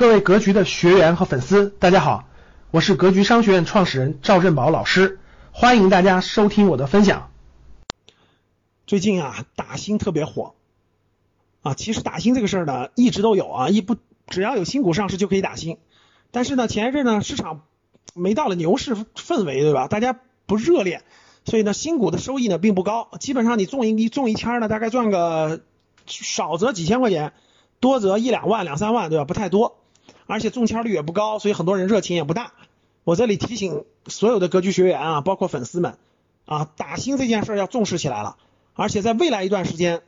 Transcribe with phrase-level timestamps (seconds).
[0.00, 2.24] 各位格局的学员和粉丝，大家好，
[2.70, 5.20] 我是格局商学院创始人赵振宝老师，
[5.52, 7.30] 欢迎大家收听我的分享。
[8.86, 10.54] 最近啊，打新特别火
[11.60, 13.94] 啊，其实打新这个事儿呢，一直都有啊，一不
[14.26, 15.76] 只要有新股上市就可以打新，
[16.30, 17.60] 但是呢，前一阵呢，市场
[18.14, 19.86] 没到了牛市氛围，对吧？
[19.86, 21.02] 大家不热烈，
[21.44, 25.60] 所以呢，新股的收益呢并不高，基本上你中一中一千呢，大概赚个
[26.06, 27.34] 少则几千块钱，
[27.80, 29.26] 多则一两万、两三万，对吧？
[29.26, 29.76] 不太多。
[30.30, 32.52] 而且中签率也不高，所以很多人热情也不大。
[33.02, 35.98] 我这里提醒所有的格局学员啊，包括粉丝们
[36.44, 38.36] 啊，打新这件事要重视起来了。
[38.74, 40.02] 而且在未来一段时间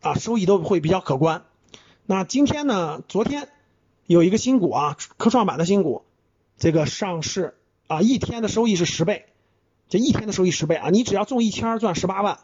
[0.00, 1.44] 啊，收益都会比较可观。
[2.06, 3.48] 那今天呢，昨天
[4.06, 6.04] 有一个新股啊，科创板的新股，
[6.56, 9.26] 这个上市啊，一天的收益是十倍，
[9.90, 12.38] 这一天的收益十倍啊，你只要中一签赚十八万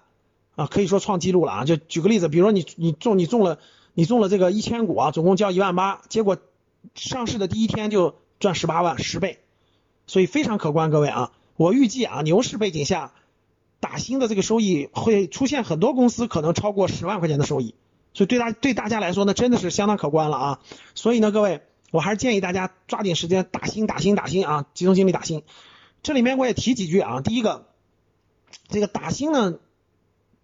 [0.54, 1.64] 啊，可以说创纪录了啊。
[1.64, 3.58] 就举个例子，比如说你你中你中了
[3.94, 6.36] 你中了这个一千股啊，总共交一万八，结果。
[6.94, 9.40] 上市的第一天就赚十八万，十倍，
[10.06, 10.90] 所以非常可观。
[10.90, 13.12] 各位啊，我预计啊，牛市背景下
[13.80, 17.74] 打新的这个收益会出现很多公司可能超过十万块钱的收益，
[18.14, 20.60] 所以对大对大家来说呢，真的是相当可观了啊。
[20.94, 25.42] 所以呢，各位，我还是建议大家抓紧时间打新，打新，打新啊，集中精力打新。
[26.02, 27.66] 这里面我也提几句啊，第一个，
[28.68, 29.58] 这个打新呢，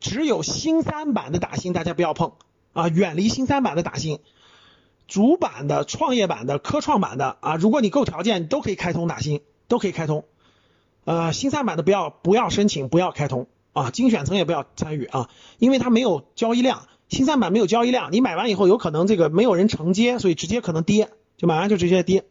[0.01, 2.33] 只有新三板的打新大家不要碰
[2.73, 4.19] 啊，远离新三板的打新。
[5.13, 10.25] 主板的、创业板的、科创板的啊，如果你够条件，你都可以开通打新，都可以开通。
[11.05, 22.25] 呃，新三板的不要不要申请，不要开通啊，精选层也不要参与啊，因为它没有交易量，新三板没有交易量，你买完以后有可能这个没有人承接，所以直接可能跌，就买完就直接跌。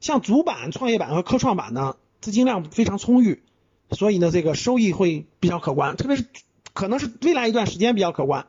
[0.00, 3.44] 像主板、创业板和科创板呢，资金量非常充裕，
[3.92, 6.24] 所以呢这个收益会比较可观，特别是
[6.72, 8.48] 可能是未来一段时间比较可观，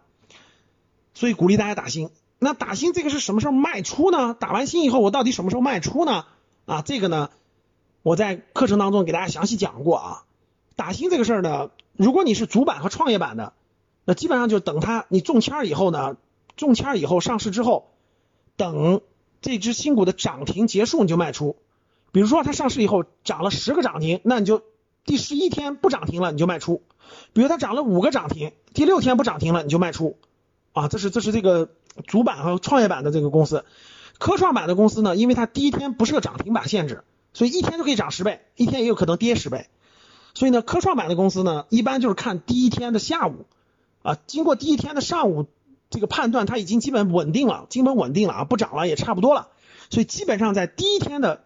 [1.14, 2.09] 所以鼓励大家打新。
[2.40, 4.34] 那打新这个是什么时候卖出呢？
[4.34, 6.26] 打完新以后，我到底什么时候卖出呢？
[6.66, 7.30] 啊，这个呢，
[8.02, 10.23] 我在课程当中给大家详细讲过啊。
[10.78, 13.52] 打新这个事儿呢，如果你是主板和创业板的，
[14.05, 16.16] 那基本上就等它你中签儿以后呢，
[16.55, 17.89] 中签儿以后上市之后，
[18.55, 19.02] 等
[19.42, 21.58] 这只新股的涨停结束你就卖出。
[22.14, 24.61] 比如说它上市以后涨了十个涨停，那你就
[25.04, 26.82] 第十一天不涨停了你就卖出。
[27.33, 30.17] 比如它涨了五个涨停，第六天不涨停了你就卖出。
[30.73, 31.69] 啊，这是这是这个。
[32.07, 33.65] 主板和创业板的这个公司，
[34.19, 37.03] 科创板的公司呢，因为它第一天不设涨停板限制，
[37.33, 39.67] 所以一天就可以涨十倍，一天也有可能跌十倍。
[40.33, 43.47] 所以呢，科创板的公司呢，一般就是看第一天的下午
[44.02, 45.47] 啊，经过第一天的上午
[45.89, 49.49] 这个判断，它已经基本稳定了，基本稳定了啊，不涨了也差不多了。
[49.89, 51.43] 所以基本上在第一天的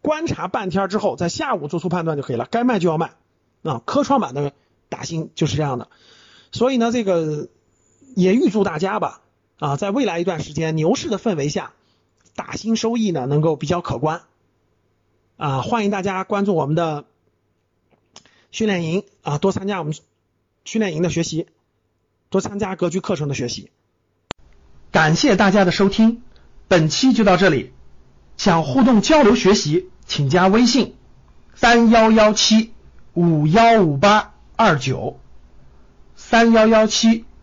[0.00, 3.12] 观察半天之后，在下午做出判断就可以了，该卖就要卖
[3.62, 3.80] 啊。
[3.84, 4.52] 科创板的
[4.88, 5.88] 打新就是这样的，
[6.50, 7.48] 所以呢，这个。
[8.16, 9.20] 也预祝大家吧，
[9.58, 11.72] 啊，在未来一段时间牛市的氛围下，
[12.34, 14.22] 打新收益呢能够比较可观，
[15.36, 17.04] 啊，欢迎大家关注我们的
[18.50, 19.94] 训练营啊，多参加我们
[20.64, 21.46] 训练营的学习，
[22.28, 23.70] 多参加格局课程的学习。
[24.90, 26.22] 感谢大家的收听，
[26.68, 27.72] 本期就到这里。
[28.36, 30.96] 想互动交流学习，请加微信
[31.54, 32.72] 三幺幺七
[33.12, 35.20] 五幺五八二九
[36.16, 37.24] 三幺幺七。